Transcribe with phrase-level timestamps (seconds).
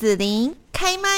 [0.00, 1.10] 子琳开麦。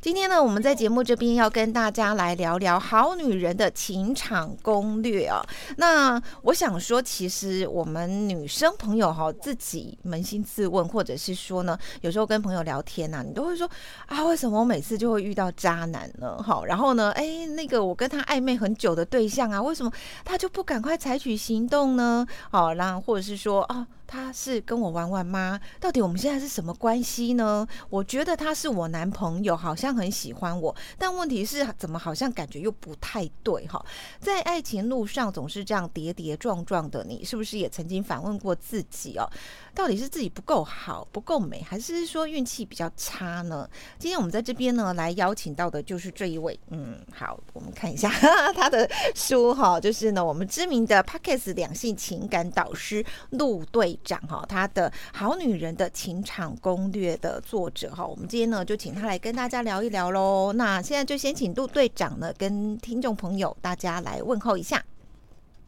[0.00, 5.46] 今天呢，我们在节目这边要跟大家来聊聊好女人的情场攻略啊。
[5.76, 13.70] 那我想说，其实我们女生朋友哈，自己扪心自问，或者是说呢，有时候跟朋友聊天呐，你都会说
[14.06, 16.36] 啊，为什么我每次就会遇到渣男呢？
[16.42, 19.92] 好，然后呢，哎，那个我跟他暧昧很久的对象啊，为什么
[20.24, 22.26] 他就不赶快采取行动呢？
[22.50, 23.86] 好，那或者是说啊。
[24.06, 25.60] 他是跟我玩玩吗？
[25.80, 27.66] 到底我们现在是什么关系呢？
[27.90, 33.84] 我觉得他是我男朋友，好像很喜欢我，但问题是怎么好像感觉又不太对哈？
[34.20, 39.28] 在爱情路上总是这样跌跌撞撞的，你是不是也曾经反问过自己哦？
[39.76, 43.68] 到底是自己不够好、不够美，还是说运气比较差呢？
[43.98, 48.08] 今天我们在这边呢，来邀请到的就是这一位，嗯，好，我们看一下
[48.56, 60.54] 他的书哈，就是呢，我们知名的 Podcast 两性情感导师陆队长哈，他的好女人的情场攻略的作者哈，我们今天呢就请他来跟大家聊一聊喽。
[60.54, 64.82] 那现在就先请陆队长呢，跟听众朋友大家来问候一下。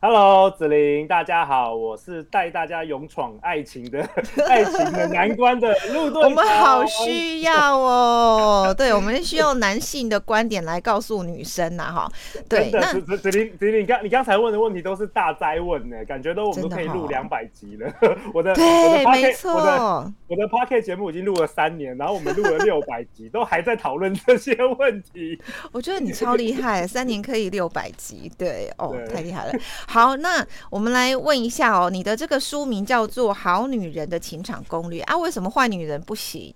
[0.00, 3.98] Hello，子琳，大家好，我是带大家勇闯爱情的
[4.46, 6.22] 爱情的难关的陆队。
[6.22, 12.08] 我们好需要哦， 对，我们需要男性的观点来告诉女生呐，哈。
[12.48, 17.92] 对，那子子子琳，子琳，你刚你刚才问的问题都是大灾问呢，感觉都我们都可以录两百集了。
[18.32, 25.42] 我的对，没错，我的我的 Podcast 节目已经录了三年，然后我们录了六百集，都还在讨论这些问题。
[25.72, 29.52] 我觉得你超厉害，三年可以六百集，对，哦，太厉害了。
[29.91, 36.55] 好，那我们来问一下哦，你的这个书名叫做《好女人的情场攻略》啊，为什么坏女人不行？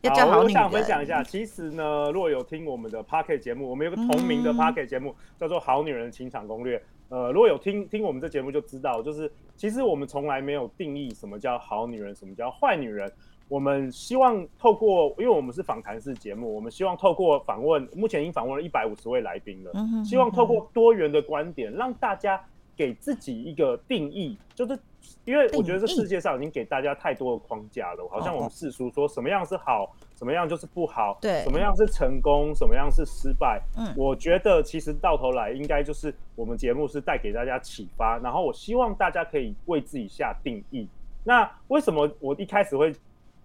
[0.00, 0.62] 要叫好女人？
[0.62, 6.76] 我想分享一下，其实呢，如果有听我们的 Podcast 节目，我们有个同名的 Podcast 节目，嗯、叫做《好女人的情场攻略》。
[7.10, 13.10] 呃，如果有听听我们这节目，就知道，就是其实我们从来没有定义什么叫好女人，什么叫坏女人。
[13.48, 22.42] 我们希望透过，因为我们是访谈式节目，我们希望透过访问，目前已经访问了一百五十位来宾了，嗯嗯，希望透过多元的观点，让大家
[22.76, 24.78] 给自己一个定义，就是
[25.24, 40.86] 因为我觉得这世界上已经给大家太多的框架了，好像我们世俗说什么样是好，什么样就是不好，对，什么样是成功，什么样是失败，嗯，我觉得其实到头来应该就是我们节目是带给大家启发，然后我希望大家可以为自己下定义。
[41.24, 42.94] 那为什么我一开始会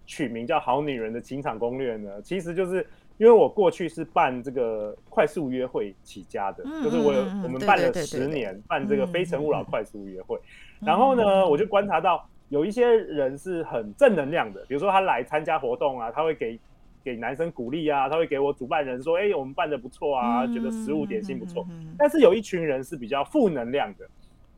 [0.06, 10.38] 取名叫《好女人的情场攻略》呢，其实就是因为我过去是办这个快速约会起家的，嗯、就是我有我们办了十年，办这个《非诚勿扰》快速约会。
[10.80, 16.58] 嗯、然后呢，嗯、我就观察到有一些人是很正能量的，比如说他来参加活动啊，他会给
[17.02, 21.66] 给男生鼓励啊，他会给我主办人说：“哎、欸，我们办的不错啊，嗯、觉得食物点心不错。
[21.70, 24.06] 嗯”但是有一群人是比较负能量的。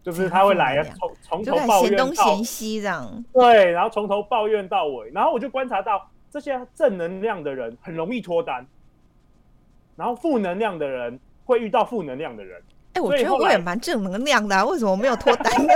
[0.06, 8.64] 就是他会来从从头抱怨到嫌东嫌西这样，对，然后从头抱怨到尾，然后我就观察到这些正能量的人很容易脱单，
[9.96, 12.62] 然后负能量的人会遇到负能量的人。
[12.92, 15.74] 哎、欸，我觉得我也蛮正能量的啊，为什么我没有脱单呢？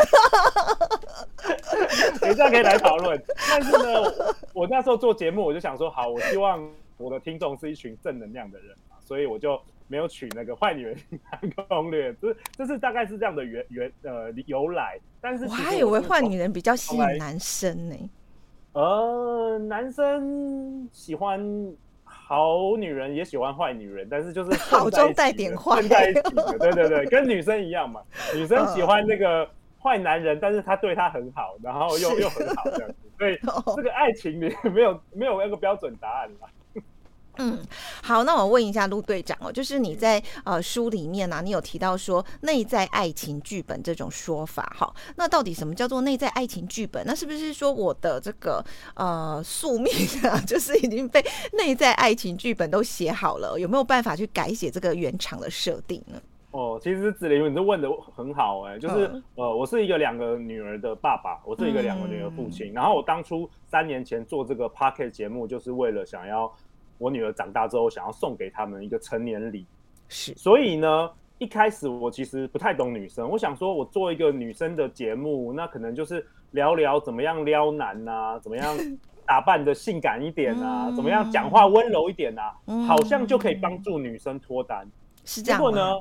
[2.21, 3.21] 等一下可以来讨论。
[3.49, 6.65] 但是呢，我那时候做节目，我就想说，好，我希望
[6.99, 9.61] 我的听众是一群正能量的人嘛，所以我就。
[9.91, 10.97] 没有取那个坏女人
[11.69, 18.11] 攻略，就是这是大概是这样的原原呃由来，但是我，我还以为坏女人比较吸引男生呢。
[18.73, 21.45] 呃，男生喜欢
[22.05, 28.01] 好女人，也喜欢坏女人，但是就是 好中带点坏在一起的，对对对，跟女生一样嘛。
[28.33, 29.45] 女生喜欢那个
[29.83, 33.37] 坏男人，但是他对她很好，然后又又很好这样子，所以
[33.75, 36.47] 这个爱情里没有没有那个标准答案啦。
[37.39, 37.59] 嗯，
[38.03, 47.03] 好，那我问一下陆队长哦，就是你在呃书里面呢、啊，你有提到说内在爱情剧本这种说法，哈，那到底什么叫做内在爱情剧本？
[47.07, 48.63] 那是不是说我的这个
[48.95, 49.91] 呃宿命
[50.29, 56.21] 啊， 就是已经被内在爱情剧本都写好了，有没有办法去改写这个原厂的设定呢？
[56.51, 66.53] 哦，其实子玲，你这问的很好哎、欸，就是、嗯、呃，我是一个两个女儿的爸爸，我是一个两个女儿父亲，嗯、然后我当初三年前做这个 p o c k e t 节目，就是为了想要。
[67.01, 69.67] 我女儿长大之后，想要送给他们一个成年礼，
[70.07, 70.35] 是。
[70.35, 78.77] 所以呢，一开始我其实不太懂女生，我想说，我做一个女生的节目，那可能就是聊聊怎么样撩男啊，怎么样
[79.25, 82.55] 打扮的性感一点啊，怎么样讲话温柔一点啊，
[82.87, 84.87] 好像就可以帮助女生脱单。
[85.25, 85.59] 是这样。
[85.59, 85.99] 结果呢，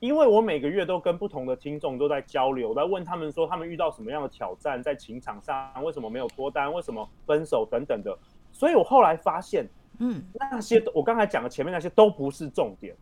[0.00, 8.18] 因为我每个月都跟不同的听众都在交流，在问他们说，他们遇到什么样的挑战，在情场上为什么没有脱单，为什么分手等等的，
[8.50, 9.64] 所以我后来发现。
[10.00, 12.94] 嗯，那些我刚才讲的前面那些都不是重点，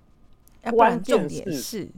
[0.76, 1.88] 关键是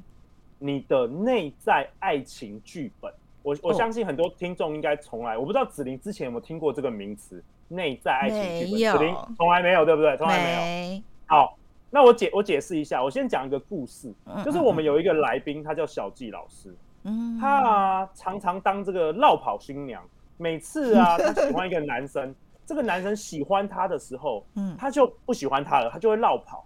[0.59, 3.13] 你的内在爱情剧本。
[3.43, 10.15] 我我相信很多听众应该从来，我不知道子玲之前有没有听过这个名词“内在爱情剧本”，子玲从来没有，对不对？
[10.19, 10.61] 从来没有。
[10.61, 11.03] 没。
[11.25, 11.57] 好，
[11.89, 14.13] 那我解我解释一下，我先讲一个故事，
[14.45, 16.75] 就是我们有一个来宾，他叫小纪老师，
[17.05, 20.07] 嗯，他啊常常当这个绕跑新娘，
[20.37, 22.35] 每次啊他喜欢一个男生，
[22.71, 26.65] 这个男生喜欢她的时候，嗯，他就不喜欢他了，他就会绕跑。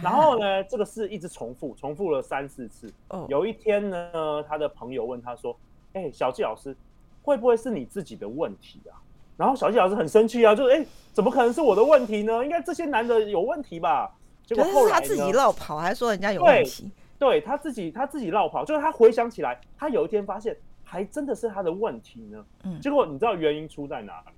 [0.00, 2.90] 然后呢，这个事一直重复，重复了三四次。
[3.28, 5.54] 有一天呢，他的朋友问他说
[5.92, 6.74] ：“哎，小纪老师，
[7.20, 8.96] 会不会是你自己的问题啊？”
[9.36, 10.82] 然后小纪老师很生气啊，就说：“哎，
[11.12, 12.42] 怎么可能是我的问题呢？
[12.42, 14.10] 应该这些男的有问题吧？”
[14.46, 16.90] 结果后来他自己绕跑，还说人家有问题。
[17.18, 22.42] 对，他自己他自己绕跑，就是他回想起来，他有一天发现还真的是他的问题呢。
[22.64, 22.80] 嗯。
[22.80, 24.32] 结果你知道原因出在哪里？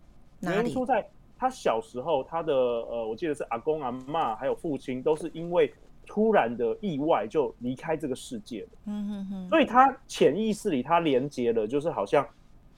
[0.45, 1.07] 原因出在。
[1.37, 5.71] 他小时候，他的呃，我记得是阿公阿妈还有父亲，都是因为
[6.07, 8.69] 突然的意外就离开这个世界了。
[8.87, 9.49] 嗯哼哼。
[9.51, 12.27] 所以他潜意识里，他连接了，就是好像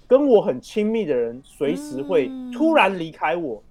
[0.08, 3.62] 跟我很亲密的人，随时会突然离开我。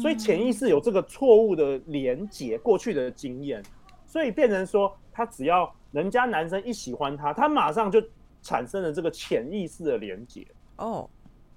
[0.00, 3.62] 所以潜意识有这个错误的连接过去的经验，
[4.06, 8.02] 所以变成说，他只要人家男生一喜欢他，他马上就
[8.42, 10.46] 产生了这个潜意识的连接。
[10.78, 11.08] 哦。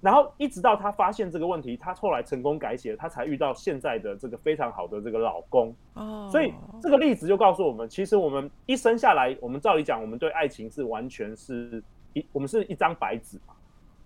[0.04, 5.74] 然后一直到他发现这个问题，他后来成功改写，他才遇到现在的这个非常好的这个老公。
[5.94, 6.52] 哦，所以
[6.82, 13.54] 这个例子就告诉我们，其实我们一生下来，我们照理讲，我们对爱情是完全是一，我们是一张白纸嘛。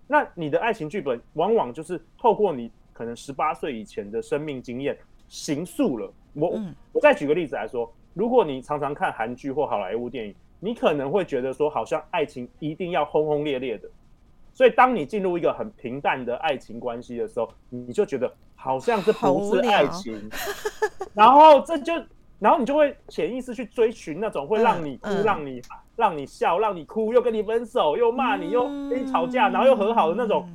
[0.07, 4.97] 那你的爱情剧本，往往就是透过你可能十八岁以前的生命经验
[5.27, 6.09] 形塑了。
[6.33, 6.57] 我
[6.93, 13.89] 我再举个例子来说，如果你常常看韩剧或好莱坞电影，你可能会觉得说，好像爱情一定要轰轰烈烈的。
[14.53, 20.29] 所以，当你进入一个很平淡的爱情关系的时候，你就觉得好像这不是爱情，
[21.13, 21.93] 然后这就，
[22.39, 25.61] 然后你就会潜意识去追寻那种会让你哭、让你、
[25.95, 30.49] 让你笑、让你哭，又跟你分手、又骂你、又跟你吵架，然后又和好的那种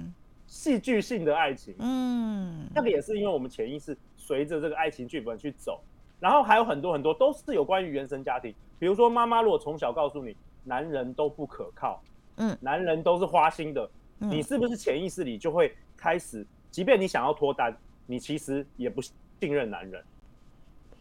[0.47, 1.75] 戏剧性的爱情。
[1.79, 5.81] 嗯，那个也是因为我们潜意识随着这个爱情剧本去走，
[6.21, 12.03] 然后还有很多很多都是有关于原生家庭，比如说妈妈如果从小告诉你，男人都不可靠。
[12.37, 13.91] 嗯，男人都是花心的，
[14.21, 17.77] 嗯、你是不是潜意识里就会开始，即便你想要脱单，
[18.07, 20.03] 你其实也不信任男人。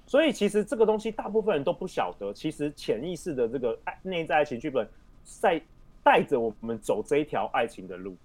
[0.05, 4.87] 所以其实这个东西大部分人都不晓得，其实潜意识的这个爱内在爱情剧本
[5.23, 5.61] 在
[6.03, 8.15] 带着我们走这一条爱情的路。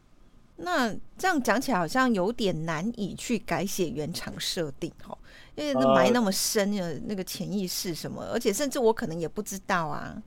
[0.57, 5.17] 那这样讲起来好像有点难以去改写原厂设定哦，
[5.55, 10.21] 因为那埋那么深的那个潜意识什么，而且甚至我可能也不知道啊。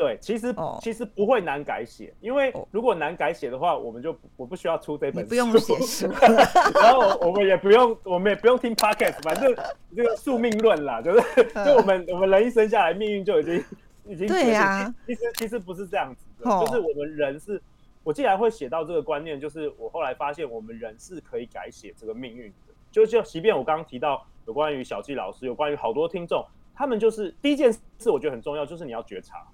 [0.00, 0.80] 对，其实、oh.
[0.82, 6.08] 其实不会难改写，因为如果难改写的话，我们就我不需要出这本书，不用写书，
[6.80, 9.54] 然后我们也不用，我们也不用听 podcast，反正
[9.94, 13.62] 这个宿命论啦，就是 就我们我们人一生下来，命运就已经
[14.06, 14.94] 已经对呀、啊。
[15.06, 16.66] 其实其实不是这样子的，oh.
[16.66, 17.60] 就是我们人是，
[18.02, 22.72] 我既然会写到这个观念，就是我后来发现我们人是可以改写这个命运的。
[22.90, 26.42] 就就即便我刚刚提到有关于小纪老师，有关于好多听众，
[26.74, 29.46] 他们就是第一件事，我觉得很重要，就是你要觉察。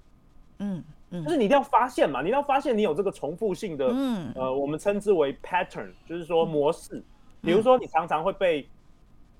[0.59, 6.97] 嗯，嗯，就是你一定要发现嘛，你一定要发现你有这个重复性的，嗯，呃，我们称之为 pattern，就是说模式。
[6.97, 7.03] 嗯、
[7.43, 8.67] 比如说，你常常会被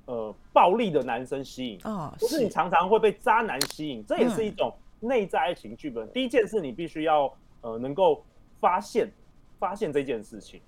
[0.05, 6.07] 呃暴力的男生吸引，哦，或是你常常会被渣男吸引，这也是一种内在爱情剧本。
[6.07, 8.23] 嗯、第一件事，你必须要呃能够
[8.59, 9.11] 发现
[9.59, 10.61] 发现这件事情，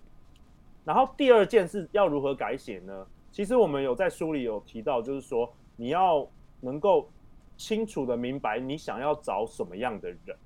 [0.83, 3.05] 然后第二件事要如何改写呢？
[3.31, 6.27] 其实我们有在书里有提到，就是说你要
[6.59, 7.07] 能够。
[7.59, 10.37] 清楚的明白你想要找什么样的人，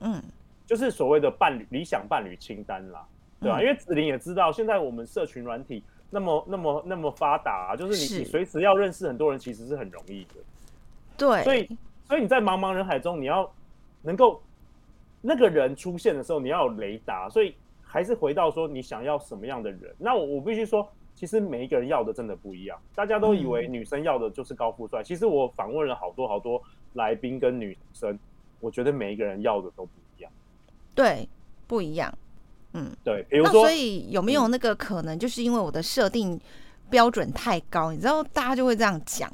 [0.00, 0.22] 嗯，
[0.64, 3.06] 就是所谓的伴侣理想伴侣清单啦，
[3.38, 3.58] 对吧？
[3.58, 10.34] 嗯、因为子玲也知道，现在我们社群软体那么那么那么发达、啊，就是你是你随时要认识很多人，其实是很容易的。
[11.18, 13.52] 对，所以所以你在茫茫人海中，你要
[14.00, 14.42] 能够
[15.20, 17.28] 那个人出现的时候，你要有雷达。
[17.28, 19.94] 所以还是回到说，你想要什么样的人？
[19.98, 20.90] 那我我必须说。
[21.14, 25.00] 其实每一个人要的真的不一样，大家都以为女生要的就是高富帅。
[25.00, 26.60] 嗯、其实我访问了好多好多
[26.94, 28.18] 来宾跟女生，
[28.60, 30.32] 我觉得每一个人要的都不一样。
[30.94, 31.28] 对，
[31.66, 32.12] 不一样。
[32.72, 33.22] 嗯，对。
[33.30, 36.38] 比如说，所以有没有那个可能，就是因为我的设定
[36.90, 39.30] 标准太高，嗯、你知道，大家就会这样讲。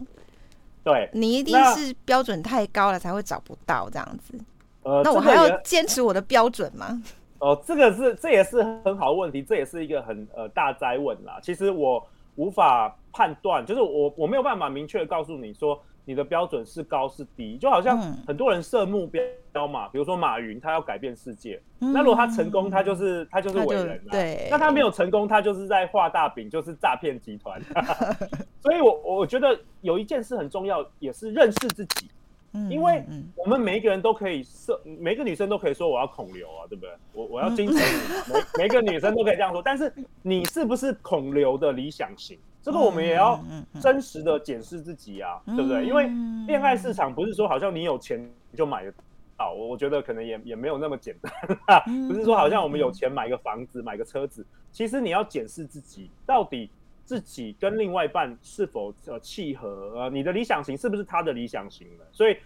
[0.85, 4.39] 对，你一定是标准太高了才会找不到这样子。
[4.83, 7.03] 呃，那我还要坚持我的标准吗？
[7.41, 11.41] 哦，这个是这也是很好的问题，这也是一个很呃大哉问啦。
[11.43, 12.07] 其实我
[12.37, 24.11] 无法判断，就是我我没有办法明确的告诉你说你的标准是高是低，就好像很多人设目标嘛，比如说马云他要改变世界，嗯、那如果他成功，他就是他就是伟人了。
[24.11, 27.61] 对，那他没有成功，他就是在画大饼，就是诈骗集团。
[28.61, 32.11] 所以我我觉得有一件事很重要，也是认识自己。
[32.53, 33.05] 嗯，因为
[33.37, 36.91] 我们每一个人都可以设，每个女生都可以说我要孔流啊，对不对？
[37.13, 39.63] 我我要金城武，每每个女生都可以这样说。
[39.63, 39.93] 但是
[40.23, 42.39] 你是不是孔流的理想型？
[42.63, 43.41] 这个我们也要
[43.81, 45.85] 真实的检视自己啊，对不对？
[45.87, 46.11] 因为
[46.47, 48.93] 恋爱市场不是说好像你有钱就买得
[49.37, 56.71] 到，我我觉得可能也也没有那么简单，不是说好像我们有钱买个房子、买个车子，其实你要检视自己到底。
[57.11, 59.95] 自己跟另外一半是否呃契合？
[59.97, 62.05] 呃，你的理想型是不是他的理想型呢？
[62.13, 62.37] 所以，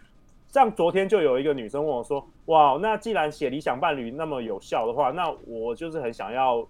[0.48, 6.66] 像昨天就有一个女生问我说：“哇，那既然写理想伴侣那么有效的话，那我就是很想要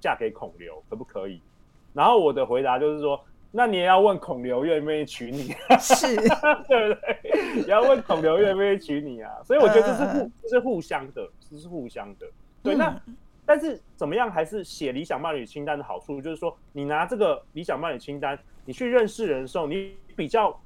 [0.00, 1.38] 嫁给孔刘，可不可以？”
[1.92, 3.22] 然后我的回答就是说
[3.52, 6.16] ：“那你也要问孔刘愿不愿意娶你，是，
[6.66, 7.60] 对不对？
[7.60, 12.26] 也要问孔刘愿不愿意娶你啊。”所以我觉得这是互，这是互相的，这是互相的。
[12.62, 12.98] 对，那。
[13.46, 20.58] 但是怎么样还是写理想伴侣清单的好处，就是说你拿这个理想伴侣清单，你去认识人的时候，你比较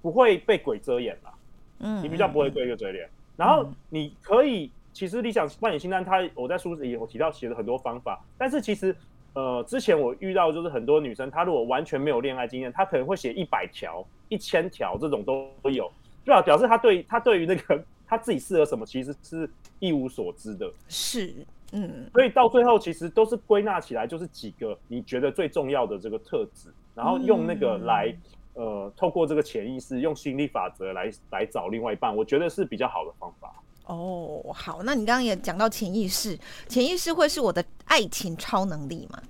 [0.00, 1.34] 不会被鬼遮眼了，
[1.80, 3.08] 嗯，你比较不会被鬼遮眼。
[3.36, 8.94] 然后你可以，其实理想伴侣清单，它我在书里有提到写了很多方法，但是其实
[9.32, 15.90] 呃，之前我遇到就是很多女生，她如果完全没有恋爱经验，她可能会写一百条、一千条这种都有，
[16.24, 21.34] 就表表示她对她对于那个她自己适合什么，其实是一无所知的，是。
[21.72, 28.14] 嗯，所以到最后其实都是归纳起来，就是几个你觉得最重要的这个特质，然后用那个来，
[28.54, 33.54] 嗯、呃，透过这个潜意识，用心理法则来来找另外一半，我觉得是比较好的方法。
[33.86, 39.20] 哦，好，那你刚刚也讲到潜意识，潜意识会是我的爱情超能力吗？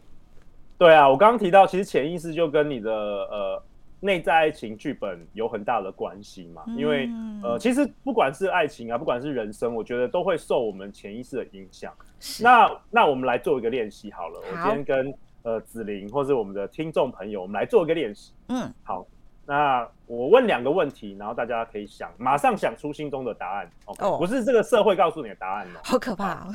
[0.79, 3.63] 对啊，我刚刚提到，其实潜意识就跟你的呃。
[4.01, 6.65] 内在爱情剧本有很大的关系嘛？
[6.77, 7.09] 因为
[7.43, 11.93] 呃，其实不管是爱情啊，不管是人生，我觉得都会受我们潜意识的影响。
[12.41, 14.41] 那那我们来做一个练习好了。
[14.55, 18.33] 好，我今天跟呃子琳或是我们的听众朋友，我们来做一个练习。
[18.49, 19.07] 嗯，好。
[19.47, 23.69] 那我问两个问题，然后大家可以想，马上想出心中的答案。
[23.87, 25.81] OK，哦，不是这个社会告诉你的答案吗？
[25.83, 26.55] 好可怕哦！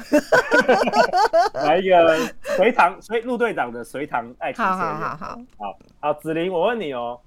[1.55, 2.17] 来一个
[2.55, 4.63] 随堂随陆队长的隋唐爱情。
[4.63, 7.19] 好好好好好，好，子琳，我问你哦。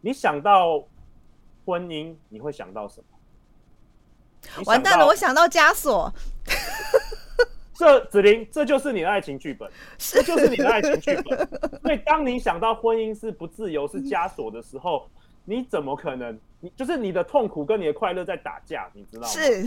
[0.00, 0.84] 你想到
[1.64, 4.62] 婚姻，你会想到什么？
[4.64, 6.12] 完蛋了，我想到枷锁。
[7.74, 11.48] 这子琳，这就是你的爱情剧本，这就是你的爱情剧本。
[11.82, 15.08] 所以，当你想到婚姻是不自由、是枷锁的时候，
[15.44, 16.38] 你怎么可能？
[16.62, 19.28] 你就是你的痛苦跟你的快乐在打架，你知道吗？
[19.28, 19.66] 是。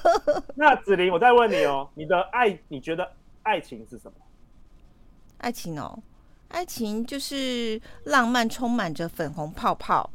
[0.56, 3.06] 那子琳，我再问你哦，你的爱，你觉得
[3.42, 4.14] 爱情是什么？
[5.38, 5.98] 爱情哦。
[6.50, 10.08] 爱情就是浪漫，充满着粉红泡泡。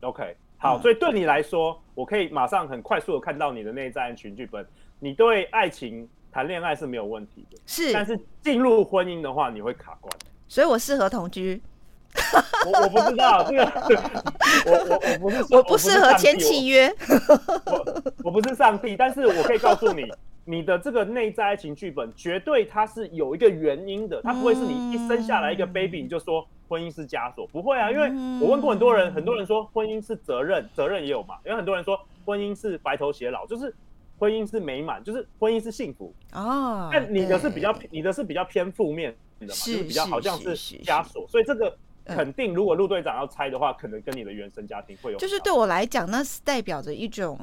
[0.00, 4.66] OK，好，嗯、所以对你来说，我可以马上很快速的看到你的内在爱情剧本。
[4.98, 10.12] 你对爱情谈恋爱是没有问题的，是，但是进入婚姻的话，你会卡关。
[10.48, 11.60] 所以我适合同居。
[12.66, 13.62] 我我不知道这个，
[14.66, 16.92] 我我我不是我不适合签契约。
[17.66, 20.10] 我我不是上帝，但是我可以告诉你。
[20.44, 28.08] 你的这个内在爱情剧本，绝对它是有一个原因的，它不会是你一生下来一个 baby 你就说婚姻是枷锁，不会啊，因为
[28.40, 33.72] 我问过很多人，很多人说婚姻是责任，责任也有嘛，因为很多人说婚姻是白头偕老，就是
[34.18, 36.88] 婚姻是美满，就是婚姻是幸福哦。
[36.92, 47.38] 但你的是比较，你的是比较偏负面的嘛，就是比较好像是枷锁，所以这个肯定，如果陆队长要猜的话，可能跟你的原生家庭会有，就是对我来讲，那是代表着一种。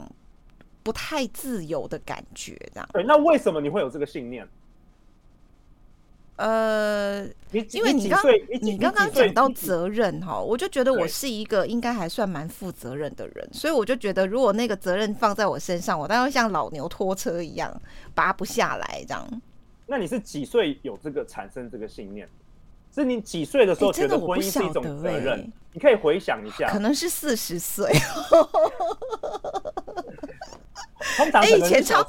[0.88, 2.90] 不太自由的感觉，这样。
[2.94, 4.48] 对，那为什么你会有这个信念？
[6.38, 8.24] 呃，你因为你刚
[8.62, 17.82] 你刚刚讲到责任哈，我就觉得我是一个应该还算蛮负责任的人，所以我就觉得如果那个责任放在我身上，我当然会像老牛拖车一样
[18.16, 19.42] 拔不下来这样。
[19.88, 22.26] 那你是几岁有这个产生这个信念？
[23.02, 25.40] 是你几岁的时候觉得婚姻是一种责任？
[25.40, 27.92] 欸、你可以回想一下，可能是四十岁。
[31.34, 32.06] 哎，以前超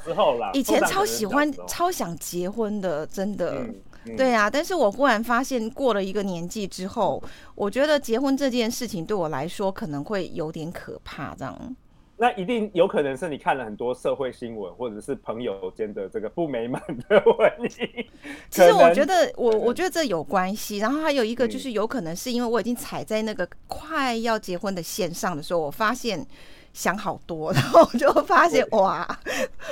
[0.53, 4.49] 以前超喜欢、超想结婚的，真的，嗯嗯、对啊。
[4.49, 7.21] 但是我忽然发现，过了一个年纪之后，
[7.55, 11.75] 我觉得结婚这件事情对我来说可能会有点可怕，这样。
[12.19, 18.07] 那一定有可能是你看了很多社会新闻，或者是朋友间的这个不美满的问题。
[18.49, 20.79] 其实我觉得，我我觉得这有关系。
[20.79, 26.27] 然后还有一个就是，有可能是因为我已经踩在那个快要结婚的线上的时候，我发现。
[26.73, 29.07] 想好多， 然后我就发现哇，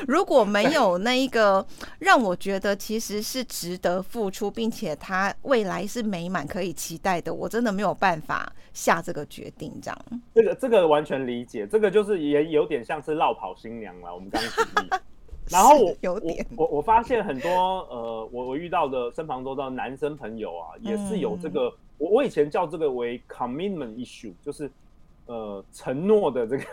[0.07, 1.65] 如果没有那一个
[1.99, 9.71] 让我觉得其实是值得付出，并且他未来是美满可以期待的，我真的没有办法下这个决定。
[9.81, 14.13] 这样，这个这个完全理解，这个就是也有点像是落跑新娘了。
[14.13, 14.89] 我们刚刚举例，
[15.49, 17.49] 然后我有点我我，我发现很多
[17.89, 24.69] 呃，我我遇到的身旁都知道男生朋友啊，也是有这个，嗯、我我以前叫这个为 commitment issue，就是。
[25.27, 26.63] 呃承诺的这个，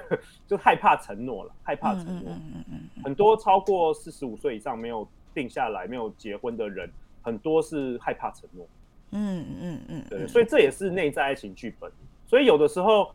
[0.46, 2.32] 就害怕承诺了，害怕承诺。
[2.32, 3.02] 嗯嗯嗯嗯。
[3.04, 8.66] 很多超过四十五岁以上没有定下来、没有结婚的人，很多是害怕承诺。
[9.10, 10.04] 嗯嗯嗯。
[10.08, 11.90] 对，所以这也是内在爱情剧本。
[12.26, 13.12] 所以有的时候，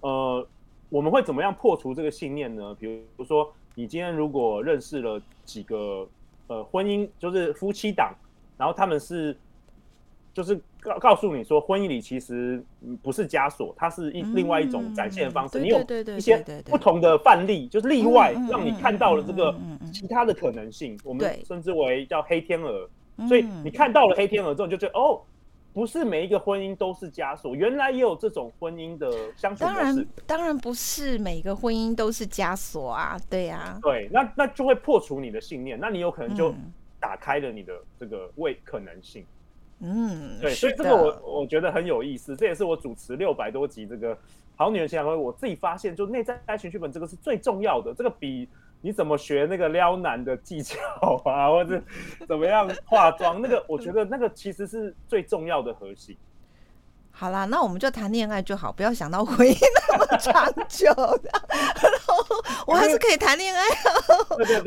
[0.00, 0.46] 呃，
[0.88, 2.74] 我们会怎么样破除这个信念呢？
[2.78, 6.06] 比如说，你今天如果认识了几个
[6.48, 8.14] 呃婚姻，就是夫妻档，
[8.58, 9.36] 然后他们是。
[10.32, 12.62] 就是告告诉你说，婚姻里其实
[13.02, 15.60] 不是枷锁，它是一另外一种展现的方式。
[15.60, 15.84] 你有
[16.16, 19.54] 一些不同的范例，就是例外，让你看到了这个
[19.92, 20.98] 其他的可能性。
[21.04, 22.88] 我们称之为叫黑天鹅。
[23.28, 25.20] 所以你看到了黑天鹅之后，就觉得哦，
[25.74, 29.76] 不是每一个婚姻都是枷锁，原来也有这种婚姻的相处模式。
[29.76, 33.78] 当然，当然不是每一个婚姻都是枷锁啊，对呀。
[33.82, 36.54] 对，那那就会破除你的信念，那你有可能就
[36.98, 39.22] 打开了你的这个未可能性。
[39.80, 44.16] 嗯，对，所以这个我我觉得很有意思，这也是我主持六百多集这个
[44.54, 48.46] 好女人情感攻略，我自己发现，就内在爱情剧本这个是最重要的，这个比
[48.82, 50.78] 你怎么学那个撩男的技巧
[51.24, 51.82] 啊，或者
[52.28, 56.16] 怎么样化妆，那个我觉得那个其实是最重要的核心。
[57.20, 59.54] 好啦，那我们就谈恋爱就好，不要想到婚姻
[59.90, 61.30] 那么长久的。
[61.82, 62.24] 然后
[62.66, 63.62] 我还是可以谈恋爱，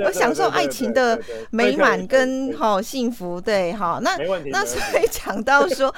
[0.05, 1.19] 我享受爱情的
[1.49, 3.41] 美满跟好幸福。
[3.41, 4.15] 对，好，那
[4.51, 5.91] 那所以讲到说。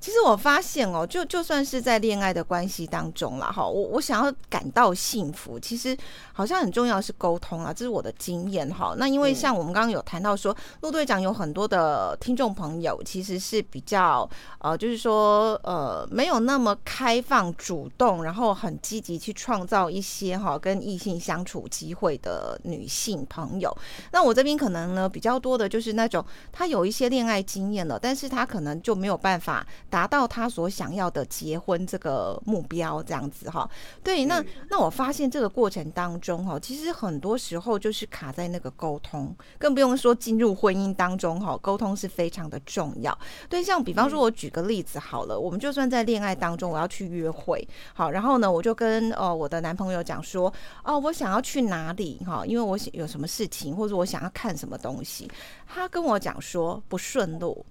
[0.00, 5.94] 其实我发现哦，就就算是在恋爱的关系当中啦，哈，我我想要感到幸福，其实
[6.32, 8.94] 好像很重要是沟通啊，这是我的经验哈。
[8.96, 14.26] 那因为像我们刚刚有谈到说，陆队长有很多的听众朋友其实是比较
[14.60, 23.76] 呃，就是说呃，没有那么开放、主动，然后很积极去创造一些哈跟异性相处机会的女性朋友。
[24.12, 29.66] 那我这边可能呢比较多的就是那种她有一些恋爱经验了，但是她可能就没有办法。
[29.90, 33.68] 达到他所想要的结婚这个目标，这样子哈。
[34.02, 43.16] 对，那那我发现这个过程当中哈，其实很多时候就是卡在那个沟通，更不用说进入婚姻当中哈，沟通是非常的重要。
[43.48, 50.52] 对，像比方说，我举个例子好了，我们就算在恋爱当中，我要去约会，好，然后呢，我就跟呃我的男朋友讲说，
[50.84, 55.30] 哦，我想要去哪里哈，因为我有什么事情，或者我想要看什么东西，
[55.66, 57.66] 他跟我讲说不顺路。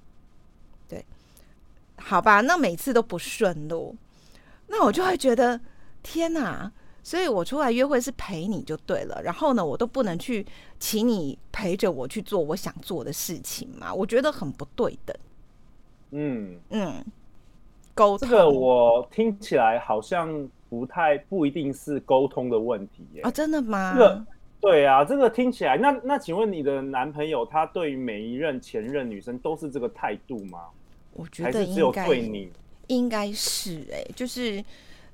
[1.99, 3.95] 好吧，那每次都不顺路，
[4.67, 5.59] 那我就会觉得
[6.01, 6.71] 天哪！
[7.01, 10.45] 所以我出来约会是陪你就对了，然后呢，我都不能去
[10.79, 13.91] 请你陪着我去做我想做的事情嘛？
[13.91, 15.15] 我觉得很不对等。
[16.11, 17.03] 嗯嗯，
[17.95, 23.21] 沟通，这个我听起来好像不太不一定是沟通的问题耶。
[23.21, 23.93] 啊，真的吗？
[23.93, 24.25] 这个
[24.59, 30.65] 对啊，这个听起来，那那请问你的男朋友他对于每一任前任女生都是这个态度吗？
[31.19, 32.07] 我觉得应该
[32.87, 34.63] 应该是哎、欸，就是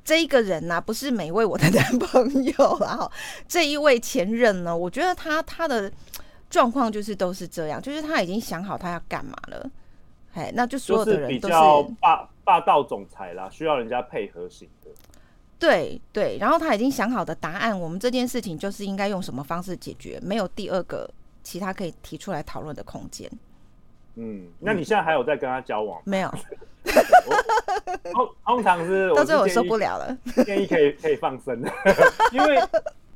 [0.04, 3.12] 这一个人呐、啊，不是每位我的 男朋友啊。
[3.48, 5.92] 这一位前任呢，我觉得他他的
[6.50, 9.70] 状况就是都是这样，就是他已经想好他要干嘛了，
[10.34, 14.92] 哎，那就所有的人都是，是比较霸霸道总裁啦，需要人家配合型的。
[15.58, 21.10] 对对，然后他已经想好的答案，我们这件事情就是应该用什么方式解决，没有第二个
[21.44, 23.30] 其他可以提出来讨论的空间。
[24.16, 26.02] 嗯，那你现在还有在跟他交往？
[26.06, 26.34] 没有，
[28.14, 31.62] 通通常是到最后我受不了了，建议可以可以放生，
[32.32, 32.56] 因为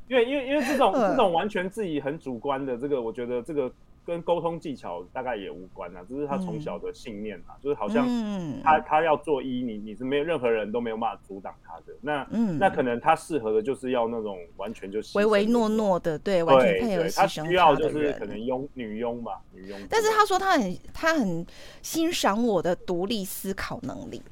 [0.08, 3.70] 因为因为因为这种这种完全自己很主观的这个，我觉得这个。
[4.04, 8.06] 跟沟通技巧大概也无关啊，这是他从小的信念啊，嗯、就是好像
[8.62, 11.94] 他、嗯、他要做一，你你是没有任何人都没有办法阻挡他的。
[12.00, 19.78] 那、嗯、那可能他适合的就是要那种完全就是唯唯诺诺的，对，完全配合牺牲他，他需要就是可能佣女佣吧，女佣。
[19.88, 21.46] 但是他说他很他很
[21.82, 24.22] 欣赏我的独立思考能力，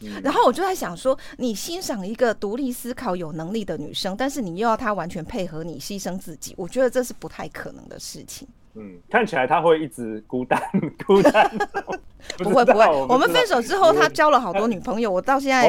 [0.00, 8.46] 嗯、然后我就在想说，你欣赏一个独立思考有能力的女生，但是你又要她完全配合你牺牲自己，我觉得这是不太可能的事情。
[8.76, 10.60] 嗯，看起来他会一直孤单，
[11.06, 11.50] 孤单。
[12.38, 15.68] 不会不会，我们分手之后，他交了好多女朋友，我到现在，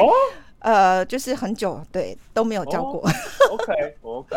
[0.66, 3.00] 呃，就是很久对都没有交过。
[3.50, 4.36] OK OK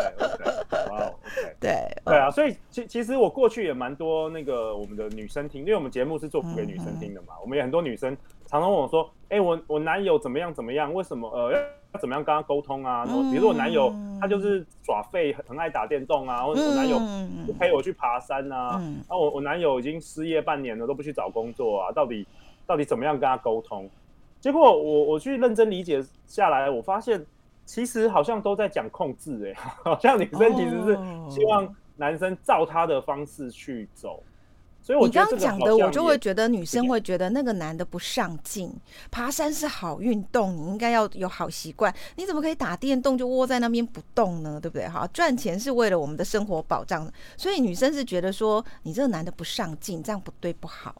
[0.90, 8.16] 哇，OK，对对啊，所以其其实我过去也蛮多那个我们的女生听，因为我们节目是做给女生听的嘛，我们有很多女生
[8.46, 10.94] 常常问我说，哎，我我男友怎么样怎么样？
[10.94, 11.52] 为什么呃？
[11.92, 13.04] 要怎么样跟他沟通啊？
[13.04, 17.00] 然后比如说我男友他就是耍废，很爱打电动啊，或者我男友
[17.44, 22.24] 不陪我去爬山啊，然后我我男友已经失业半年了都不去找工作啊，到底
[22.64, 23.90] 到底怎么样跟他沟通？
[24.40, 27.24] 结果我我去认真理解下来，我发现
[27.66, 30.98] 其实好像都在讲控制，哎， 好像女生其实是
[31.30, 34.22] 希望男生照她的方式去走。
[34.82, 38.72] 所以我你刚刚讲的，我就会觉得女生会觉得那个男的不上进，
[39.10, 41.94] 爬山是好运动，你应该要有好习惯。
[42.16, 44.58] 你怎么可以打电动就窝在那边不动呢？
[44.58, 44.88] 对不对？
[44.88, 50.94] 哈，赚钱是为了我们的生活保障，所以女生是觉得说你这个男的不上进，这样不对不好。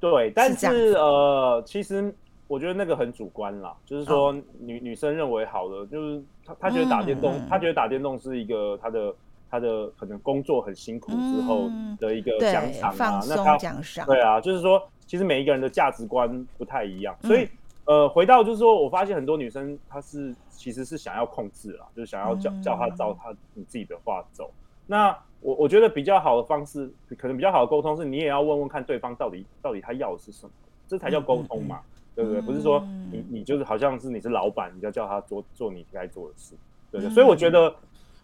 [0.00, 2.12] 对，但是，是呃，其实
[2.48, 9.14] 我觉得那个很主观啦，就是说女、哦、女生认为好的，就是她她觉得打电动，她、嗯、觉得打电动是一个她的。
[9.50, 13.56] 她的可能工作很辛苦之后的一个奖赏啊，那她
[14.04, 17.44] 对啊，就是说，其实每一个人的价值观不太一样，所以、
[17.86, 24.50] 嗯、呃，回到就是说我发现很多女生她是其实是想要控制啦，就是想要叫叫他照他你自己的话走。
[24.86, 30.52] 那我我觉得比较好的方式，可能比较好的沟通是，你也要问问看对方到底到底他要的是什么，
[30.86, 32.40] 这才叫沟通嘛，嗯、对不对？
[32.40, 36.54] 不是说你你就是好像是你是老板，你要叫他做做你该做的事，
[36.90, 37.14] 对不对？
[37.14, 37.72] 所以我觉得。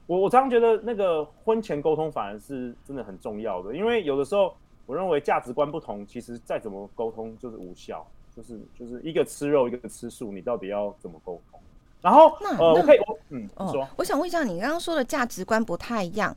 [0.07, 4.55] 我我常常觉得那个婚前沟通反而是真的很重要的，因为有的时候
[4.85, 11.59] 我认为价值观不同，其实再怎么沟通就是无效，就是就是一个吃肉，一个吃素，你到底要怎么沟通？
[12.03, 16.37] 然后那呃，我可以我嗯，你说，我想问一下，你刚刚说的价值观不太一样，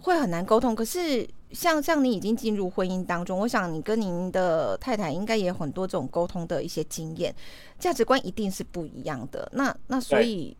[0.00, 0.74] 会很难沟通。
[0.74, 7.34] 可是像像你已经进入婚姻当中，我想你跟您的太太应该也有很多这种沟通的一些经验，
[7.78, 9.50] 价值观一定是不一样的。
[9.54, 10.56] 那那所以。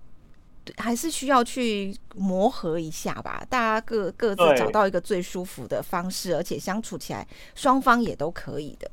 [0.76, 8.88] 还是需要去磨合一下吧，大家各各自找到一个最舒服的方式，而且相处起来双方也都可以的。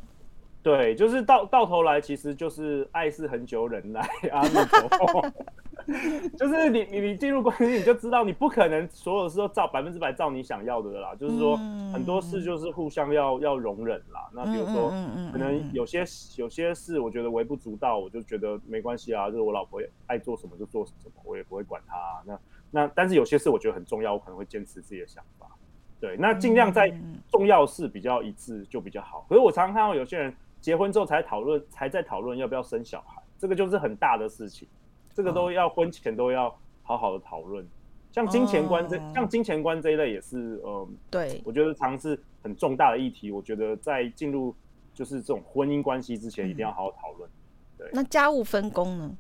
[0.67, 4.01] 对，就是到到头来，其实就是爱是很久忍耐
[4.33, 4.43] 啊。
[6.37, 11.15] 就是你你你进入关系，你就知道你不可能所有事都照百分之百照你想要的啦。
[11.15, 11.55] 就是说
[11.93, 14.27] 很多事就是互相要要容忍啦。
[14.33, 14.89] 那比如说
[15.31, 16.03] 可能有些
[16.35, 19.29] 有些事，我觉得微不足道，我就觉得没关系啊。
[19.29, 22.21] 就是我老婆爱做什么就做什么，我也不会管她啊。
[22.25, 22.39] 那
[22.71, 25.47] 那但是有些事我觉得很重要，我可能会坚持自己的想法。
[26.01, 26.93] 对，那尽量在
[27.29, 29.25] 重要事比较一致就比较好。
[29.29, 30.35] 可是我常常看到有些人。
[30.67, 34.67] 结婚之后才讨论，才在讨论要不要生小孩，这个就是很大的事情，
[35.15, 36.53] 这个都要婚前都要
[36.83, 37.65] 好好的讨论。
[38.11, 43.31] 像金钱观这，像金钱观这一类也是，呃，对，我觉得常是很重大的议题。
[43.31, 44.53] 我觉得在进入
[44.93, 47.29] 就是这种婚姻关系之前，一定要好好讨论。
[47.77, 49.15] 对，那家务分工呢？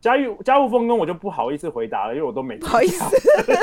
[0.00, 3.04] 家务家务分工我就不好意思回答了，因为我都没不好意思，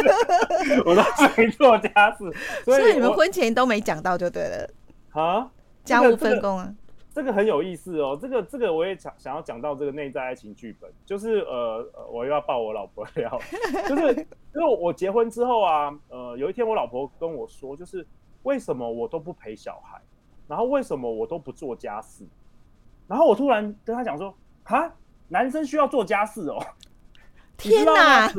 [0.86, 1.02] 我都
[1.38, 2.30] 没做家事，
[2.66, 4.70] 所以你们婚前都没讲到就对了
[5.12, 5.50] 啊。
[5.84, 6.74] 家务分工啊，
[7.14, 8.18] 这个，这个很有意思哦。
[8.22, 13.40] 这个这个我也想想要讲到这个内在爱情剧本，就是呃我又要抱我老婆料，
[13.90, 14.14] 就是
[14.56, 18.06] 因为我结婚之后啊，呃，有一天我老婆跟我说，就是
[18.44, 20.00] 为什么我都不陪小孩，
[20.48, 22.26] 然后为什么我都不做家事，
[23.08, 24.94] 然后我突然跟她讲说，哈，
[25.28, 26.64] 男生需要做家事哦。
[27.58, 28.32] 天哪，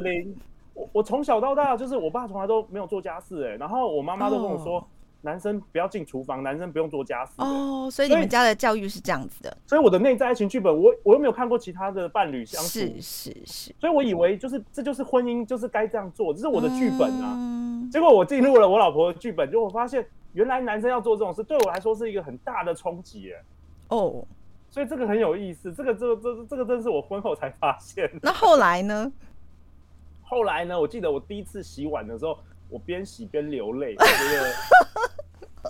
[0.75, 4.75] 我我从小到大就是我爸从来都没有做家事哎，然后我妈妈都跟我说。
[4.75, 4.85] Oh.
[5.23, 7.33] 男生不要进厨房，男生不用做家事。
[7.39, 9.57] 哦，所以你们家的教育是这样子的。
[9.67, 12.69] 所以我的内在爱情剧本，我我又没有看过其他的伴侣相处。
[12.69, 13.75] 是是是。
[13.81, 17.35] 所以我以为就是这就是婚姻，就是该这样做，这是我的剧本啊。
[17.37, 23.41] 嗯、结果我进入了我老婆的剧本，就我发现原来男生要做这种事，对我来说是一个很大的冲击耶。
[23.89, 24.25] 哦，
[24.69, 28.11] 所以这个很有意思，这个这个这个、这个真是我婚后才发现。
[28.21, 29.13] 那后来呢？
[30.25, 30.81] 后来呢？
[30.81, 32.39] 我记得我第一次洗碗的时候，
[32.73, 34.53] 我边洗边流泪，我觉得。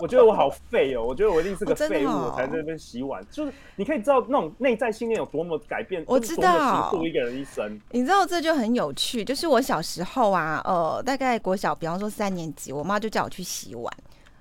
[0.01, 1.03] 我觉得我好废哦！
[1.03, 3.23] 我觉得我一定是个废物，我才在那边洗碗。
[3.29, 7.79] 就是你可以知道那种内在信念有多么改变，我知道，多么一个人一生。
[7.91, 13.93] 你知道这就很有趣，就是我小时候啊，呃，大概国小，比方说三年级，我妈就叫我去洗碗。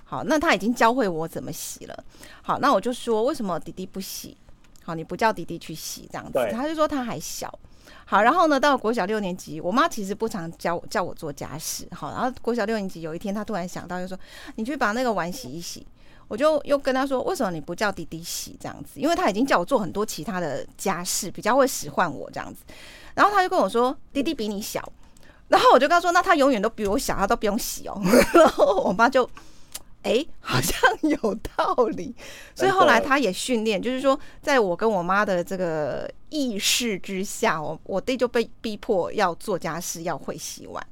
[0.05, 2.05] 好，那她已经教会我怎么洗了。
[2.40, 4.35] 好，那我就说，为什么弟弟不洗？
[4.85, 6.38] 好，你不叫弟弟去洗这样子？
[6.53, 7.53] 他就说他还小。
[8.05, 11.87] 好，然后呢，到了国小六年级，我妈其实不常教叫我做家事。
[11.92, 14.18] 好，然后国小六年级有一天，她突然想到，就说
[14.57, 15.87] ：“你去把那个碗洗一洗。”
[16.29, 22.62] 我就又跟她说：“为什么你不叫弟弟洗这样子？”因为她已经叫我做很多其他的家事，比较会使唤我这样子。
[23.14, 24.92] 然后她就跟我说：“弟弟比你小。”
[25.49, 28.01] 然后我就跟她说：“那他永远都比我小，他都不用洗哦。”
[28.35, 29.29] 然后我妈就。
[30.02, 32.14] 哎、欸，好像有道理，
[32.54, 40.84] 所以后来他也训练，就是说，在我跟我妈的这个意识之下，我我弟就被逼迫要做家事，要会洗碗。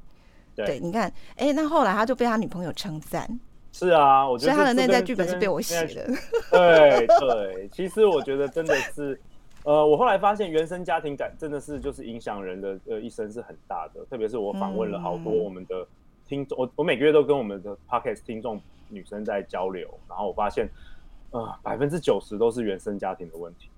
[0.54, 3.40] 对，对你看，哎、欸，那后来他就被他女朋友称赞。
[3.72, 6.06] 是啊，我觉得他的内在剧本是被我写的。
[6.50, 9.18] 对对，其实我觉得真的是，
[9.62, 15.86] 呃，我后来发现原生家庭感真的是就是影响人的呃一生是很大的，特别是我访问了好多我们的
[16.30, 18.58] 听我我每个月都跟我们的 Podcast 听众。
[18.92, 20.68] 女生在交流，然后我发现，
[21.30, 23.68] 呃，百分之九十都是原生家庭的问题。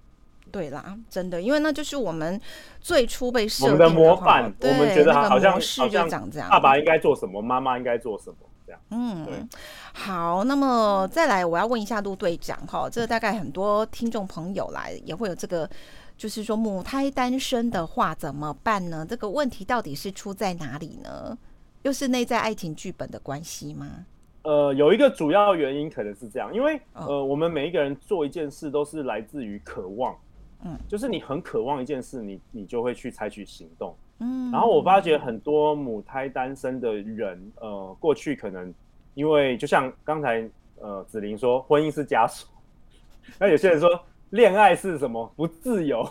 [0.50, 2.40] 对啦，真的，因为那就是我们
[2.80, 8.36] 最初被设定的模范，我们觉得好像好像长这样，爸爸应该做什么，妈妈应该做什么。
[8.64, 8.80] 这样。
[8.88, 9.46] 嗯，
[9.92, 15.68] 好，那么再来，我要问一下陆队长哈，这大概很多听众朋友来也会有这个，
[16.16, 19.04] 就是说母胎单身的话怎么办呢？
[19.06, 21.36] 这个问题到底是出在哪里呢？
[21.82, 24.06] 又是内在爱情剧本的关系吗？
[24.42, 30.16] 呃，有一个主要原因可能是这样，因为呃，我们每一个人做一件事都是来自于渴望，
[30.64, 34.50] 嗯，就是你很渴望一件事，你你就会去采取行动，嗯。
[34.50, 38.74] 然后我发觉很多母胎单身的人，呃，过去可能
[39.14, 40.48] 因为就像刚才
[40.80, 42.48] 呃子玲说，婚姻是枷锁，
[43.38, 43.88] 那有些人说
[44.30, 46.02] 恋爱是什么不自由，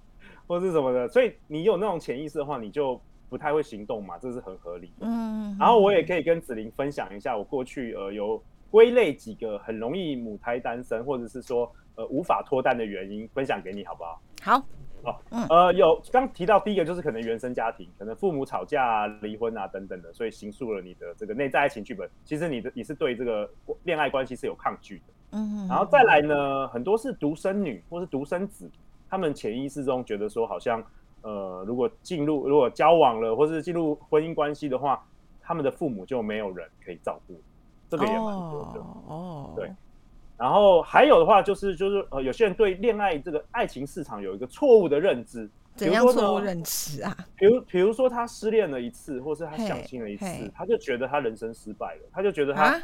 [0.46, 3.00] 或是什么的，所以你有那种潜意识的话，你就。
[3.34, 5.04] 不太会行动嘛，这是很合理的。
[5.08, 14.22] 嗯，然后我也可以跟子玲分享一下，我过去呃有归类几个很容易母胎单身，或者是说呃无法脱单的原因，分享给你好不好？
[14.40, 14.66] 好。
[15.02, 15.16] 哦，
[15.50, 22.08] 呃，有刚提到第一个就是可能原生家庭，可能父母吵架啊、离婚啊等等的，所以形塑了你的这个内在爱情剧本。
[22.24, 23.50] 其实你的你是对这个
[23.82, 25.04] 恋爱关系是有抗拒的。
[25.32, 28.70] 嗯，然后再来呢，很多是独生女或是独生子，
[29.10, 30.80] 他们潜意识中觉得说好像。
[31.24, 35.02] 呃，如果进入如果交往了，或是进入婚姻关系的话，
[35.40, 37.40] 他们的父母就没有人可以照顾，
[37.88, 38.80] 这个也蛮多的。
[39.08, 39.70] 哦，对。
[40.36, 45.48] 然后还有的话，就是就是呃，有些人对恋爱这个爱情市场有一个错误的认知。
[45.76, 47.16] 怎样错误认知啊？
[47.36, 52.80] 比如比如说他失恋了一次，或是他相亲了一次，他就觉得他人生失败了，他就觉得他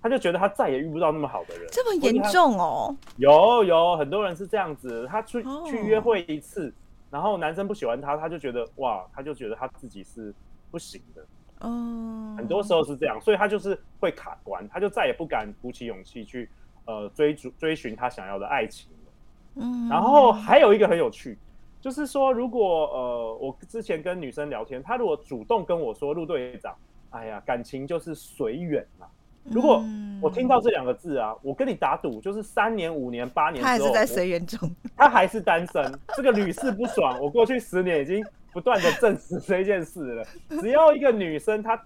[0.00, 1.68] 他就觉得他再也遇不到那么好的人。
[1.70, 2.96] 这么严重哦？
[3.16, 6.72] 有有很多人是这样子，他去去约会一次。
[7.12, 10.34] 然后男生不喜欢他，他就觉得哇，他就觉得他自己是
[10.70, 11.26] 不行的。
[11.60, 16.48] 嗯，很多时候是这样，所以他就是会卡关，他就再也不敢鼓起勇气去
[16.86, 19.12] 呃追逐追寻他想要的爱情了。
[19.56, 21.38] 嗯，然后还有一个很有趣，
[21.82, 26.74] 就是说如果呃我之前跟女生聊天，她如果主动跟我说陆队长，
[27.10, 29.06] 哎呀，感情就是随缘嘛。
[29.44, 29.84] 如果
[30.20, 37.18] 我听到这两个字啊，我跟你打赌，就是三年、五年、八年他还是在随缘中， 他还是单身，这个屡试不爽。
[37.20, 40.24] 我过去十年已经不断的证实这件事了。
[40.60, 41.80] 只要一个女生她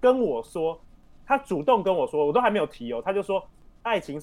[0.00, 0.78] 跟我说，
[1.26, 3.42] 她主动跟我说，我都还没有提哦，她就说
[3.82, 4.20] 爱情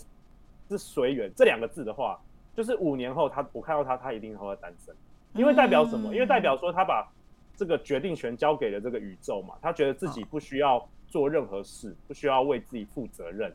[0.70, 2.20] 是随缘这两个字的话，
[2.56, 4.94] 就是五年后她我看到她，她一定会单身，
[5.34, 6.14] 因为代表什么？
[6.14, 7.12] 因为代表说她把
[7.58, 10.88] 这个决定权交给了这个宇宙嘛，她觉得自己不需要。
[11.16, 13.50] 做任何事不需要为自己负责任。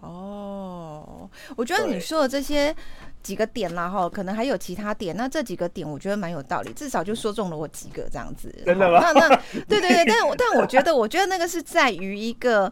[0.00, 2.74] 哦，我觉得你说的这些
[3.22, 5.16] 几个点啦，哈，可能还有其他点。
[5.16, 8.52] 那这几个点我觉得蛮有道理，至少就说中了我几个这样子。
[8.66, 8.98] 真的吗？
[9.00, 9.36] 那那
[9.68, 12.70] 对对对，但但我觉得，我觉得那个是在于一个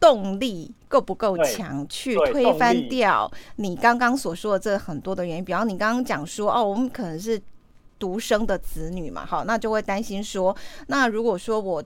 [0.00, 5.44] 动力够不够强，去推翻掉你刚刚所说的这很多的原因。
[5.44, 7.40] 比方你刚刚讲说，哦，我们可能是
[7.96, 10.54] 独生的子女嘛，好，那就会担心说，
[10.88, 11.80] 那如果说我。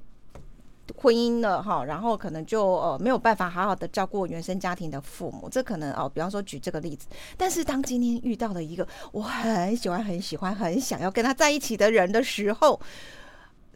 [0.97, 7.07] 婚姻了哈，然后可能就呃没有办法好好的照顾原生家庭的父母，这可能哦，比方说举这个例子。
[7.37, 12.81] 但是当今天遇到了一个我很喜欢、很喜欢、很想要跟他在一起的人的时候，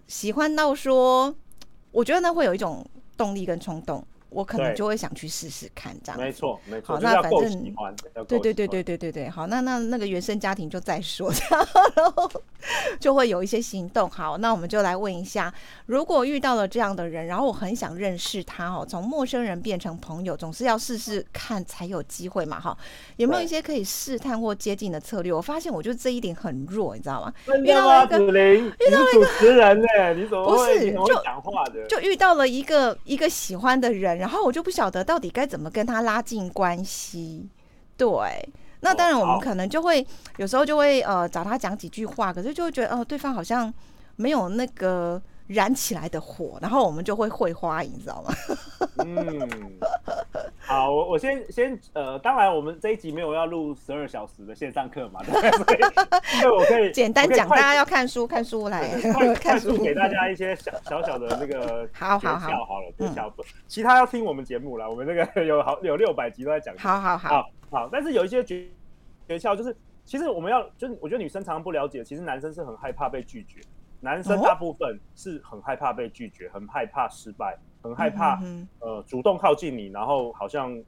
[0.07, 1.35] 喜欢到说，
[1.93, 2.85] 我觉得呢会有一种
[3.17, 4.05] 动力跟冲动。
[4.29, 6.95] 我可能就会想去试试看，这样没错没错。
[6.97, 7.75] 好，那反正
[8.27, 11.31] 对对对对对对对，好，那那那个原生家庭就再说，
[11.97, 12.31] 然后
[12.99, 14.11] 就会有一些行动。
[14.11, 15.53] 好，那我们就来问一下，
[15.87, 22.77] 如果遇到了这样的人，然后我很想认识他哦，从陌生人变成朋友，总是要试试看才有机会嘛，哈。
[23.17, 25.33] 有没有一些可以试探或接近的策略？
[25.33, 27.33] 我发现我就这一点很弱，你知道吗？
[27.63, 31.87] 遇到了一个，遇到了一个主持人呢，你怎么不是就讲话的？
[31.87, 37.49] 就遇到了一个一个喜欢的人，然后我就不晓得到底该怎么跟他拉近关系。
[37.97, 38.09] 对，
[38.81, 40.05] 那当然我们可能就会
[40.39, 43.73] 有时候就会呃找他讲几句话，可是就会觉得哦、呃，对方好像
[44.17, 48.35] 没有那个燃起来的火，然后我们就会会花，你知道吗？
[49.05, 49.49] 嗯，
[50.59, 55.79] 好，我我先先呃，当然我们这一集没有要录十二小时的线上课嘛，对 不对？
[56.39, 58.89] 因为我可以简单讲，大家要看书，看书来
[59.41, 63.33] 看书，给大家一些小小小的那个好好好好了，就小
[63.69, 68.67] 其他要听我们节目了，我们那个有好有六百集都在讲，好好好好，但是有一些诀
[69.29, 73.61] 诀窍，就是其实我们要就是我觉得女生常常不了解，其实男生是很害怕被拒绝。
[74.01, 78.41] 男生大部分是很害怕被拒绝，很害怕失败，很害怕
[78.81, 80.79] 呃主动靠近你，然后好像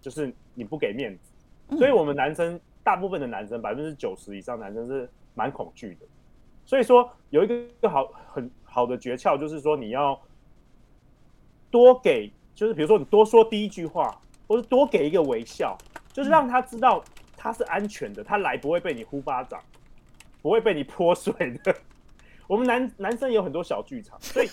[0.00, 6.06] 就是你不给面子，所以我们男生大部分的男生百分之九十以上男生是蛮恐惧的。
[6.64, 7.46] 所以说有一
[7.80, 10.18] 个好很好的诀窍，就是说你要
[11.70, 15.76] 多给，就是比如说你多说第一句话，或是多给一个微笑，
[16.12, 17.04] 就是让他知道
[17.36, 19.60] 他是安全的，他来不会被你呼巴掌，
[20.40, 21.74] 不会被你泼水的。
[22.46, 24.48] 我们男男生有很多小剧场， 所以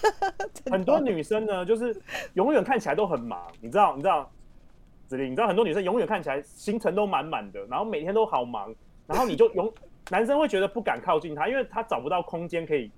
[0.69, 1.99] 很多女生呢，就是
[2.34, 3.95] 永远看起来都很忙，你知道？
[3.95, 4.30] 你知道？
[5.08, 8.73] 子琳，你知道很多女生永远看起来行程都满满的，然后每天都好忙，
[9.06, 9.69] 然后你就永
[10.10, 12.89] 男生会觉得不敢靠近她，因为她找不到空间可以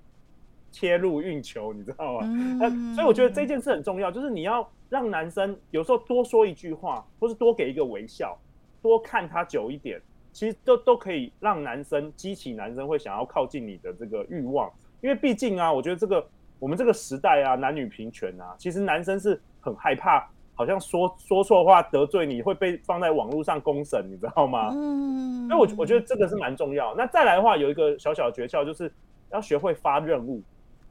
[0.70, 2.26] 切入运球，你知道吗？
[2.60, 8.38] 那、嗯、所以我觉得这件事很重要，就是你要让男生有时候多说一句话，或是多给一个微笑，
[8.80, 10.00] 多看他久一点，
[10.32, 14.72] 其实都都可以让男生激起男生会想要靠近你的这个欲望。
[15.04, 16.26] 因为毕竟啊，我觉得这个
[16.58, 24.70] 我们这个时代啊，男女平权啊，其实男生是很害怕，好像说说错话得罪你会被放在网络上公审，你知道吗？
[24.72, 26.94] 嗯，所以我我觉得这个是蛮重要。
[26.94, 28.90] 那再来的话，有一个小小的诀窍，就是
[29.30, 30.40] 要学会发任务。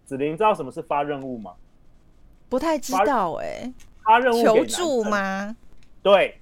[0.05, 1.51] 子琳，知道什么是发任务吗？
[2.49, 3.73] 不太知道哎、欸。
[4.03, 5.57] 发任务求助吗？
[6.03, 6.37] 对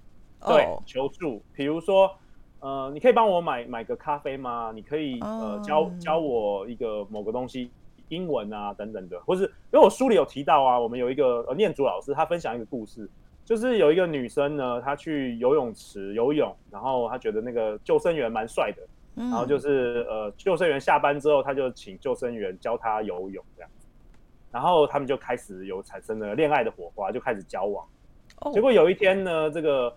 [0.46, 0.84] 对，oh.
[0.86, 1.42] 求助。
[1.54, 2.14] 比如说。
[2.62, 4.72] 呃，你可以帮我买买个咖啡吗？
[4.74, 7.72] 你可以呃教教我一个某个东西，
[8.10, 13.10] 英文啊等等的，或是因为我书里有提到啊，我们有一个呃念祖老师，他分享一个故事，
[13.44, 18.84] 就是有一个女生呢，她去游泳池游泳，然后她觉得那个救生员蛮帅的，
[19.16, 23.88] 然后就是呃救生员下班之后，她就请救生员教她游泳这样子，
[24.52, 27.84] 然后他们就开始有产生了恋爱的火花，就开始交往，
[28.54, 29.92] 结果有一天呢，这个。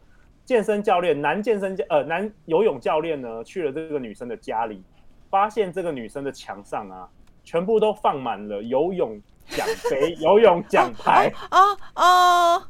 [0.44, 4.82] 健身教练，男健身教呃男游泳教练呢，去了这个女生的家里，
[5.30, 7.08] 发现这个女生的墙上啊，
[7.42, 11.32] 全部都放满了游泳奖杯、 游泳奖牌。
[11.50, 11.58] 哦
[11.94, 12.62] 哦，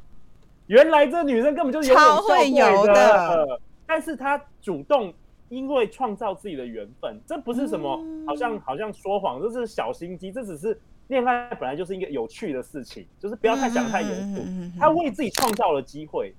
[0.67, 5.13] 原来这女生根本就是游泳会游的，但是她主动
[5.49, 14.41] 因为创造自己的缘分，这不是什么好像好像说谎，这是小心机，这只是恋爱本来就是一个有趣的事情，就是不要太想太严肃。
[14.79, 16.33] 她为自己创造了机会。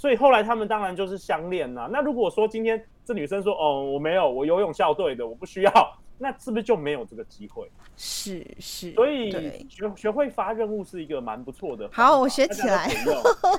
[0.00, 1.86] 所以后来他们当然就是相恋呐。
[1.92, 5.70] 那如果说今天这女生说：“哦，我没有，我游泳校队的，我不需要。
[6.16, 7.70] ”那是不是就没有这个机会？
[7.98, 8.92] 是是。
[8.94, 9.30] 所以
[9.68, 11.86] 学学会发任务是一个蛮不错的。
[11.92, 12.90] 好，我学起来。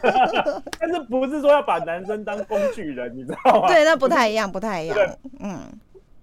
[0.80, 3.68] 但是不是说要把男生当工具人，你知道吗？
[3.70, 4.98] 对，那不太一样，不太一样。
[5.42, 5.60] 嗯，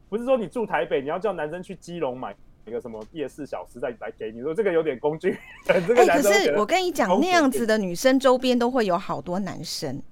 [0.08, 2.34] 不是说你住台北，你要叫男生去基隆买。
[2.68, 5.38] 一个什么夜市小吃再来给你说，这个有点工具。
[5.68, 10.02] 哎、这个欸，可是我跟你讲，那样子的女生周边都会有好多男生，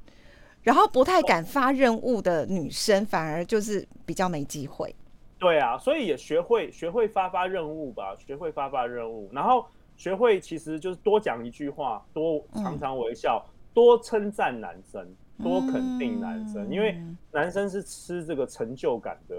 [0.63, 4.95] 然后不太敢发任务的女生，反而就是比较没机会。
[5.39, 9.67] 对啊，所以也学会学会发发任务吧，学会发发任务，然后
[9.97, 15.07] 学会其实就是多讲一句话，多常常微笑，嗯、多称赞男生。
[15.43, 17.01] 多肯定男生，嗯、因为
[17.33, 19.37] 男生是吃这个成就感的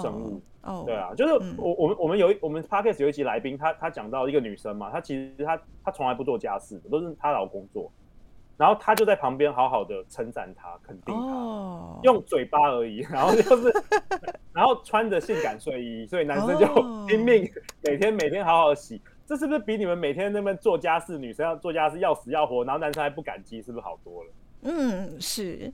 [0.00, 0.40] 生物。
[0.62, 7.90] 哦，对啊，就是我我们我们有一我们 podcast 有一集来宾，他他讲到一个女生嘛，她其实她她从来不做家事的，都是她老公做，
[8.58, 13.72] 然后她就在旁边好好的称赞她，肯定她，哦、用嘴巴而已， 然后就是
[14.52, 16.66] 然后穿着性感睡衣，所以男生就
[17.06, 17.50] 拼命
[17.82, 24.30] 每天每天好好洗，这是不是比你们每天那边做家事，女生要做家事要死要活，然后男生还不感激，是不是好多了？
[24.62, 25.72] 嗯，是，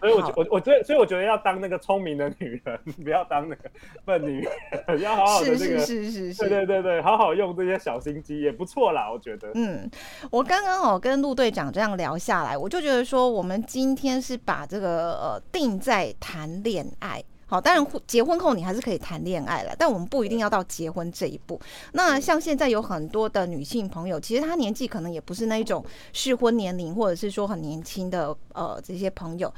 [0.00, 3.70] 所以我我我觉得，所以我觉得要当那个聪明的女人，不要当那个
[4.04, 4.46] 笨女
[4.86, 9.50] 人，要好好的这个，是是是是，对对对对，好好用这些小心机也不错啦，我觉得。
[9.54, 9.90] 嗯，
[10.30, 17.22] 我刚刚哦跟陆队长这样聊下来，我就觉得说，我们今天是把这个呃定在谈恋爱。
[17.46, 21.60] 好，当然结婚后你还是可以谈恋爱了，但我们不一定要到结婚这一步。
[21.92, 29.52] 那像现在有很多的女性朋友，其实她年纪可能也不是那一种适婚年龄，或者是说很年轻的呃这些朋友，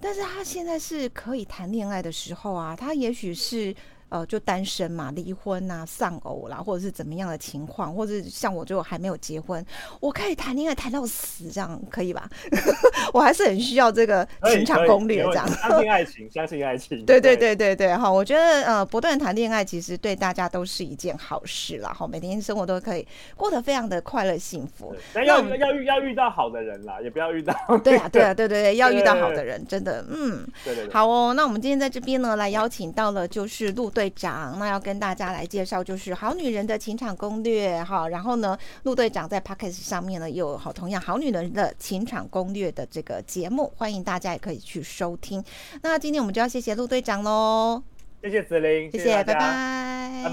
[0.00, 3.74] 但是她现在是可以谈恋爱的时候啊，她也许是。
[4.08, 9.64] 呃，就单身嘛，离婚啊，丧偶啦，或者是怎么样的情况，或者是像我就还没有结婚，
[10.00, 12.28] 我可以谈恋爱谈到死，这样可以吧？
[13.12, 17.04] 我还是很需要这个情场攻略，这样相信 爱情，相信爱情。
[17.04, 24.94] 对对对对对，哈，我觉得呃，不断谈恋爱其实对大家都是一件好事啦，哈，每天生活都可以过得非常的快乐幸福。
[25.14, 27.54] 那要要遇要遇到好的人啦，也不要遇到。
[27.84, 30.92] 对啊对啊对对对，要遇到好的 人，真的，嗯，对对对。
[30.92, 45.42] 好哦，那我们今天在这边呢，来邀请到了就是陆队长，那要跟大家来介绍就是好女人的情场攻略哈，然后呢，陆队长在 p o c k e t 上面呢有好同样好女人的情场攻略的这个节目，欢迎大家也可以去收听。
[45.82, 47.82] 那今天我们就要谢谢陆队长喽，
[48.22, 50.30] 谢谢子琳，谢谢，谢谢拜拜，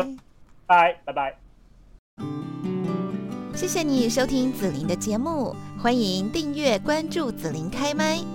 [0.68, 1.36] 拜拜拜，
[3.56, 8.35] 谢谢你收听子琳的节目，欢迎订阅关注子琳开麦。